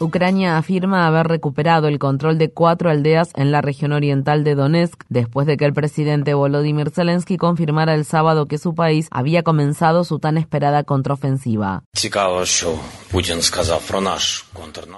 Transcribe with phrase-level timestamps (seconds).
[0.00, 5.02] Ucrania afirma haber recuperado el control de cuatro aldeas en la región oriental de Donetsk
[5.08, 10.04] después de que el presidente Volodymyr Zelensky confirmara el sábado que su país había comenzado
[10.04, 11.82] su tan esperada contraofensiva.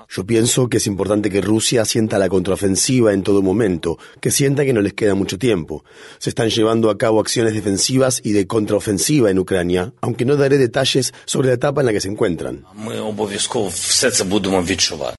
[0.09, 4.67] Yo pienso que es importante que Rusia sienta la contraofensiva en todo momento, que sienta
[4.67, 5.83] que no les queda mucho tiempo.
[6.19, 10.59] Se están llevando a cabo acciones defensivas y de contraofensiva en Ucrania, aunque no daré
[10.59, 12.67] detalles sobre la etapa en la que se encuentran.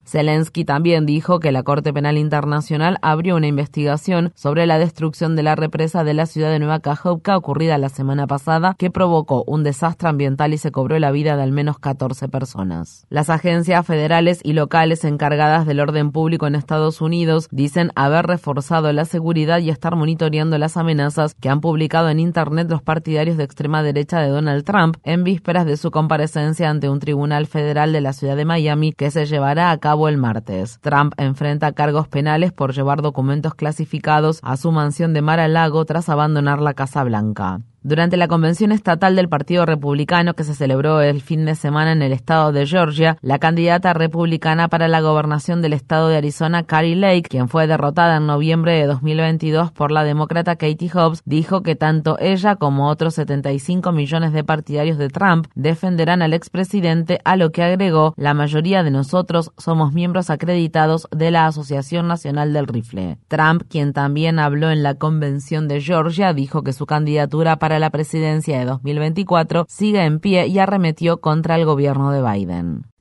[0.06, 5.44] Zelensky también dijo que la Corte Penal Internacional abrió una investigación sobre la destrucción de
[5.44, 9.64] la represa de la ciudad de Nueva Kajovka ocurrida la semana pasada, que provocó un
[9.64, 13.06] desastre ambiental y se cobró la vida de al menos 14 personas.
[13.10, 18.92] Las agencias federales y locales encargadas del orden público en Estados Unidos dicen haber reforzado
[18.94, 23.44] la seguridad y estar monitoreando las amenazas que han publicado en Internet los partidarios de
[23.44, 28.02] extrema derecha de Donald Trump en vísperas de su comparecencia ante un tribunal federal de
[28.02, 30.80] la ciudad de Miami que se llevará a cabo el martes.
[30.82, 35.86] Trump enfrenta cargos penales por llevar documentos clasificados a su mansión de Mar a Lago
[35.86, 37.62] tras abandonar la Casa Blanca.
[37.84, 42.04] Durante la convención estatal del Partido Republicano que se celebró el fin de semana en
[42.04, 46.96] el estado de Georgia, la candidata republicana para la gobernación del estado de Arizona, Carrie
[46.96, 51.76] Lake, quien fue derrotada en noviembre de 2022 por la demócrata Katie Hobbs, dijo que
[51.76, 57.52] tanto ella como otros 75 millones de partidarios de Trump defenderán al expresidente, a lo
[57.52, 63.18] que agregó, la mayoría de nosotros somos miembros acreditados de la Asociación Nacional del Rifle.
[63.28, 67.90] Trump, quien también habló en la convención de Georgia, dijo que su candidatura para la
[67.90, 72.92] presidencia de 2024 sigue en pie y arremetió contra el gobierno de Biden.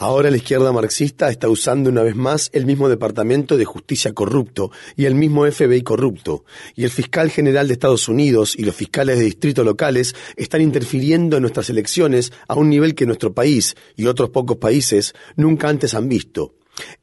[0.00, 4.70] Ahora la izquierda marxista está usando una vez más el mismo Departamento de Justicia corrupto
[4.96, 6.46] y el mismo FBI corrupto.
[6.76, 11.36] Y el fiscal general de Estados Unidos y los fiscales de distrito locales están interfiriendo
[11.36, 15.92] en nuestras elecciones a un nivel que nuestro país y otros pocos países nunca antes
[15.92, 16.54] han visto.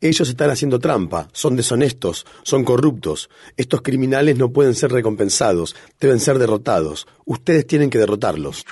[0.01, 3.29] Ellos están haciendo trampa, son deshonestos, son corruptos.
[3.57, 7.07] Estos criminales no pueden ser recompensados, deben ser derrotados.
[7.25, 8.65] Ustedes tienen que derrotarlos.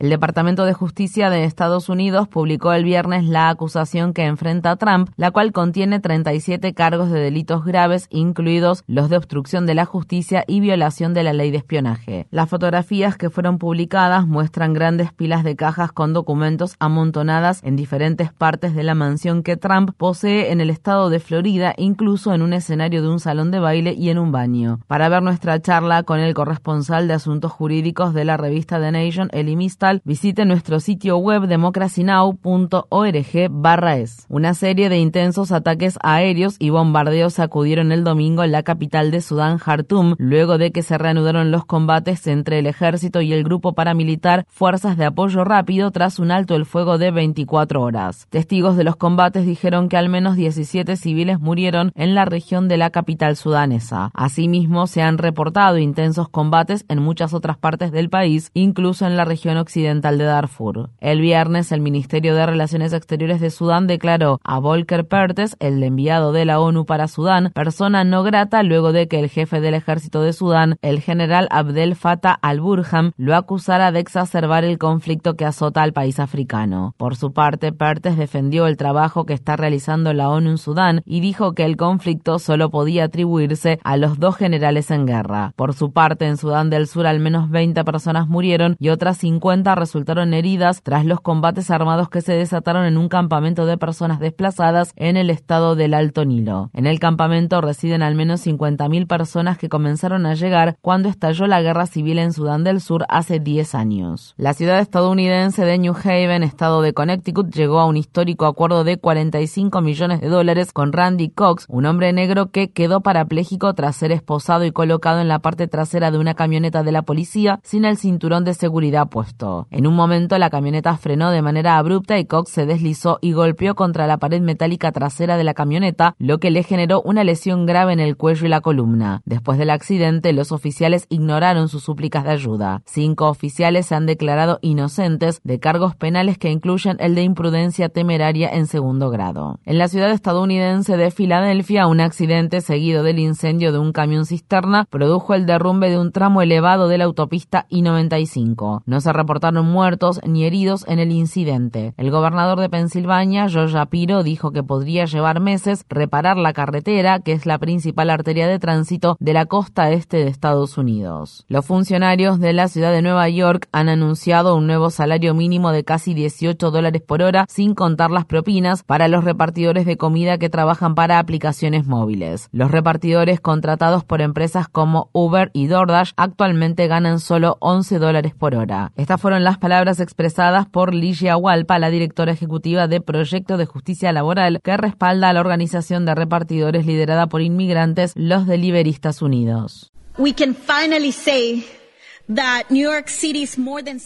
[0.00, 4.76] El Departamento de Justicia de Estados Unidos publicó el viernes la acusación que enfrenta a
[4.76, 9.84] Trump, la cual contiene 37 cargos de delitos graves, incluidos los de obstrucción de la
[9.84, 12.26] justicia y violación de la ley de espionaje.
[12.30, 18.32] Las fotografías que fueron publicadas muestran grandes pilas de cajas con documentos amontonadas en diferentes
[18.32, 22.54] partes de la mansión que Trump posee en el estado de Florida, incluso en un
[22.54, 24.80] escenario de un salón de baile y en un baño.
[24.86, 29.28] Para ver nuestra charla con el corresponsal de asuntos jurídicos de la revista The Nation,
[29.32, 29.56] Eli
[30.04, 34.26] visite nuestro sitio web democracynow.org barra es.
[34.28, 39.20] Una serie de intensos ataques aéreos y bombardeos sacudieron el domingo en la capital de
[39.20, 43.74] Sudán, Jartum, luego de que se reanudaron los combates entre el ejército y el grupo
[43.74, 48.26] paramilitar Fuerzas de Apoyo Rápido tras un alto el fuego de 24 horas.
[48.30, 52.76] Testigos de los combates dijeron que al menos 17 civiles murieron en la región de
[52.76, 54.10] la capital sudanesa.
[54.14, 59.24] Asimismo, se han reportado intensos combates en muchas otras partes del país, incluso en la
[59.24, 60.90] región occidental de Darfur.
[61.00, 66.32] El viernes, el Ministerio de Relaciones Exteriores de Sudán declaró a Volker Pertes, el enviado
[66.32, 70.22] de la ONU para Sudán, persona no grata luego de que el jefe del ejército
[70.22, 75.82] de Sudán, el general Abdel Fattah al-Burham, lo acusara de exacerbar el conflicto que azota
[75.82, 76.94] al país africano.
[76.96, 81.20] Por su parte, Pertes defendió el trabajo que está realizando la ONU en Sudán y
[81.20, 85.52] dijo que el conflicto solo podía atribuirse a los dos generales en guerra.
[85.56, 89.69] Por su parte, en Sudán del Sur al menos 20 personas murieron y otras 50
[89.74, 94.92] resultaron heridas tras los combates armados que se desataron en un campamento de personas desplazadas
[94.96, 96.70] en el estado del Alto Nilo.
[96.72, 101.62] En el campamento residen al menos 50.000 personas que comenzaron a llegar cuando estalló la
[101.62, 104.34] guerra civil en Sudán del Sur hace 10 años.
[104.36, 108.98] La ciudad estadounidense de New Haven, estado de Connecticut, llegó a un histórico acuerdo de
[108.98, 114.12] 45 millones de dólares con Randy Cox, un hombre negro que quedó parapléjico tras ser
[114.12, 117.96] esposado y colocado en la parte trasera de una camioneta de la policía sin el
[117.96, 119.59] cinturón de seguridad puesto.
[119.70, 123.74] En un momento la camioneta frenó de manera abrupta y Cox se deslizó y golpeó
[123.74, 127.92] contra la pared metálica trasera de la camioneta, lo que le generó una lesión grave
[127.92, 129.22] en el cuello y la columna.
[129.24, 132.82] Después del accidente, los oficiales ignoraron sus súplicas de ayuda.
[132.86, 138.48] Cinco oficiales se han declarado inocentes de cargos penales que incluyen el de imprudencia temeraria
[138.48, 139.60] en segundo grado.
[139.64, 144.86] En la ciudad estadounidense de Filadelfia, un accidente seguido del incendio de un camión cisterna
[144.90, 148.82] produjo el derrumbe de un tramo elevado de la autopista I-95.
[148.86, 151.94] No se reportaron muertos ni heridos en el incidente.
[151.96, 157.32] El gobernador de Pensilvania, George Shapiro, dijo que podría llevar meses reparar la carretera, que
[157.32, 161.44] es la principal arteria de tránsito de la costa este de Estados Unidos.
[161.48, 165.84] Los funcionarios de la ciudad de Nueva York han anunciado un nuevo salario mínimo de
[165.84, 170.50] casi 18 dólares por hora, sin contar las propinas, para los repartidores de comida que
[170.50, 172.48] trabajan para aplicaciones móviles.
[172.52, 178.54] Los repartidores contratados por empresas como Uber y DoorDash actualmente ganan solo 11 dólares por
[178.54, 178.92] hora.
[178.96, 184.12] Estas fueron las palabras expresadas por Ligia Walpa, la directora ejecutiva de Proyecto de Justicia
[184.12, 189.92] Laboral, que respalda a la organización de repartidores liderada por inmigrantes, los Deliveristas Unidos.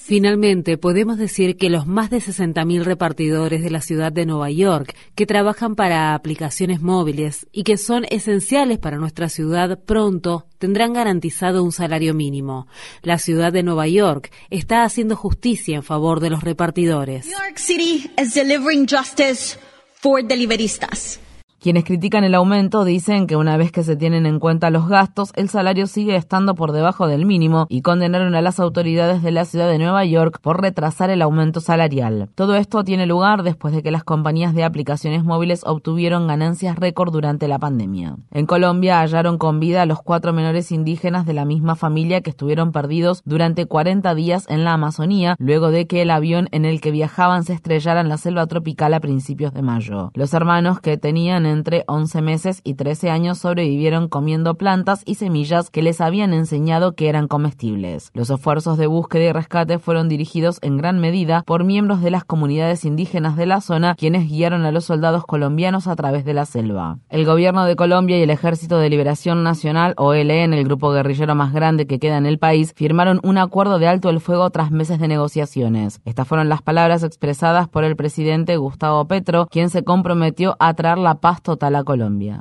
[0.07, 4.97] Finalmente, podemos decir que los más de 60.000 repartidores de la ciudad de Nueva York
[5.15, 11.63] que trabajan para aplicaciones móviles y que son esenciales para nuestra ciudad pronto tendrán garantizado
[11.63, 12.67] un salario mínimo.
[13.03, 17.27] La ciudad de Nueva York está haciendo justicia en favor de los repartidores.
[17.27, 19.59] New York City is delivering justice
[20.01, 21.21] for deliveristas.
[21.65, 25.33] Quienes critican el aumento dicen que una vez que se tienen en cuenta los gastos,
[25.35, 29.47] el salario sigue estando por debajo del mínimo y condenaron a las autoridades de la
[29.47, 32.29] ciudad de Nueva York por retrasar el aumento salarial.
[32.35, 37.11] Todo esto tiene lugar después de que las compañías de aplicaciones móviles obtuvieron ganancias récord
[37.15, 38.17] durante la pandemia.
[38.31, 42.29] En Colombia hallaron con vida a los cuatro menores indígenas de la misma familia que
[42.29, 46.83] estuvieron perdidos durante 40 días en la Amazonía luego de que el avión en el
[46.83, 50.11] que viajaban se estrellara en la selva tropical a principios de mayo.
[50.13, 55.71] Los hermanos que tenían entre 11 meses y 13 años sobrevivieron comiendo plantas y semillas
[55.71, 58.11] que les habían enseñado que eran comestibles.
[58.13, 62.25] Los esfuerzos de búsqueda y rescate fueron dirigidos en gran medida por miembros de las
[62.25, 66.45] comunidades indígenas de la zona, quienes guiaron a los soldados colombianos a través de la
[66.45, 66.99] selva.
[67.09, 71.35] El gobierno de Colombia y el Ejército de Liberación Nacional, o ELN, el grupo guerrillero
[71.35, 74.71] más grande que queda en el país, firmaron un acuerdo de alto el fuego tras
[74.71, 76.01] meses de negociaciones.
[76.05, 80.99] Estas fueron las palabras expresadas por el presidente Gustavo Petro, quien se comprometió a traer
[80.99, 82.41] la paz total a Colombia.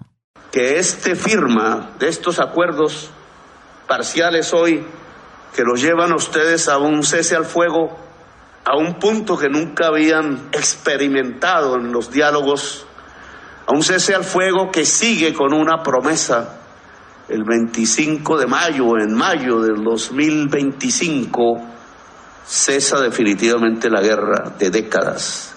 [0.52, 3.12] Que este firma de estos acuerdos
[3.88, 4.84] parciales hoy,
[5.56, 7.96] que los llevan a ustedes a un cese al fuego,
[8.66, 12.88] a un punto que nunca habían experimentado en los diálogos,
[13.68, 16.62] a un cese al fuego que sigue con una promesa
[17.28, 21.62] el 25 de mayo, en mayo del 2025,
[22.46, 25.54] cesa definitivamente la guerra de décadas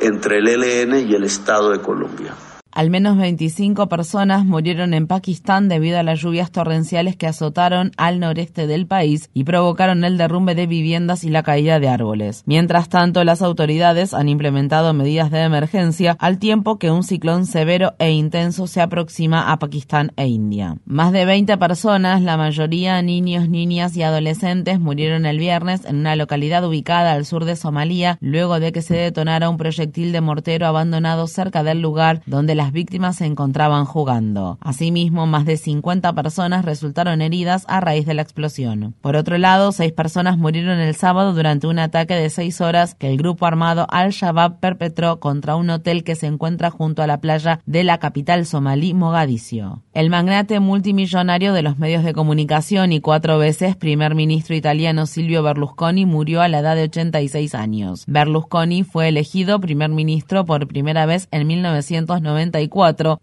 [0.00, 2.34] entre el ELN y el Estado de Colombia.
[2.74, 8.18] Al menos 25 personas murieron en Pakistán debido a las lluvias torrenciales que azotaron al
[8.18, 12.42] noreste del país y provocaron el derrumbe de viviendas y la caída de árboles.
[12.46, 17.94] Mientras tanto, las autoridades han implementado medidas de emergencia al tiempo que un ciclón severo
[18.00, 20.78] e intenso se aproxima a Pakistán e India.
[20.84, 26.16] Más de 20 personas, la mayoría niños, niñas y adolescentes, murieron el viernes en una
[26.16, 30.66] localidad ubicada al sur de Somalia luego de que se detonara un proyectil de mortero
[30.66, 34.56] abandonado cerca del lugar donde la las víctimas se encontraban jugando.
[34.62, 38.94] Asimismo, más de 50 personas resultaron heridas a raíz de la explosión.
[39.02, 43.10] Por otro lado, seis personas murieron el sábado durante un ataque de seis horas que
[43.10, 47.60] el grupo armado Al-Shabaab perpetró contra un hotel que se encuentra junto a la playa
[47.66, 49.82] de la capital somalí, Mogadiscio.
[49.92, 55.42] El magnate multimillonario de los medios de comunicación y cuatro veces primer ministro italiano Silvio
[55.42, 58.04] Berlusconi murió a la edad de 86 años.
[58.06, 62.53] Berlusconi fue elegido primer ministro por primera vez en 1990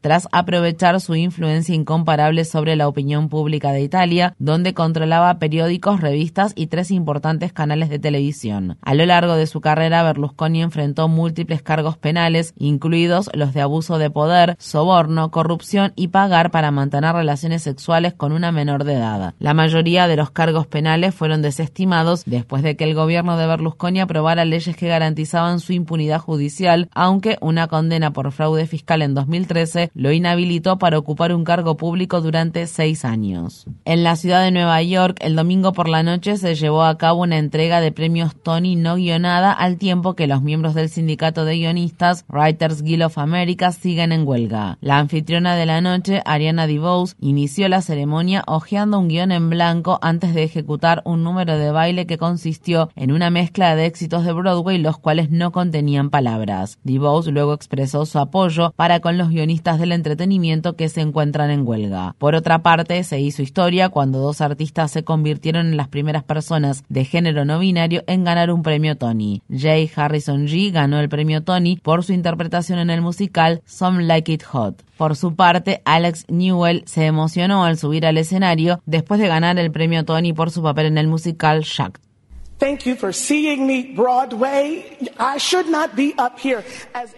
[0.02, 6.54] tras aprovechar su influencia incomparable sobre la opinión pública de Italia, donde controlaba periódicos, revistas
[6.56, 8.78] y tres importantes canales de televisión.
[8.82, 13.98] A lo largo de su carrera, Berlusconi enfrentó múltiples cargos penales, incluidos los de abuso
[13.98, 19.34] de poder, soborno, corrupción y pagar para mantener relaciones sexuales con una menor de edad.
[19.40, 24.02] La mayoría de los cargos penales fueron desestimados después de que el gobierno de Berlusconi
[24.02, 29.92] aprobara leyes que garantizaban su impunidad judicial, aunque una condena por fraude fiscal en 2013
[29.94, 33.66] lo inhabilitó para ocupar un cargo público durante seis años.
[33.86, 37.22] En la ciudad de Nueva York, el domingo por la noche se llevó a cabo
[37.22, 41.58] una entrega de premios Tony no guionada al tiempo que los miembros del sindicato de
[41.58, 44.78] guionistas Writers Guild of America siguen en huelga.
[44.82, 50.00] La anfitriona de la noche, Ariana DeVos, inició la ceremonia hojeando un guion en blanco
[50.02, 54.34] antes de ejecutar un número de baile que consistió en una mezcla de éxitos de
[54.34, 56.80] Broadway los cuales no contenían palabras.
[56.84, 61.68] DeVos luego expresó su apoyo para con los guionistas del entretenimiento que se encuentran en
[61.68, 62.16] huelga.
[62.18, 66.84] Por otra parte, se hizo historia cuando dos artistas se convirtieron en las primeras personas
[66.90, 69.42] de género no binario en ganar un premio Tony.
[69.50, 74.32] Jay Harrison G ganó el premio Tony por su interpretación en el musical Some Like
[74.32, 74.84] It Hot.
[74.98, 79.72] Por su parte, Alex Newell se emocionó al subir al escenario después de ganar el
[79.72, 82.11] premio Tony por su papel en el musical Shacked.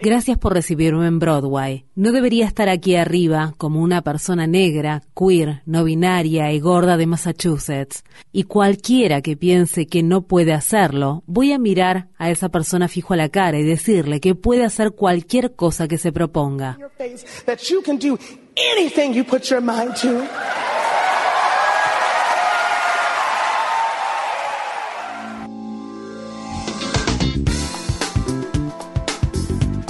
[0.00, 1.84] Gracias por recibirme en Broadway.
[1.94, 7.06] No debería estar aquí arriba como una persona negra, queer, no binaria y gorda de
[7.06, 8.04] Massachusetts.
[8.32, 13.12] Y cualquiera que piense que no puede hacerlo, voy a mirar a esa persona fijo
[13.12, 16.78] a la cara y decirle que puede hacer cualquier cosa que se proponga.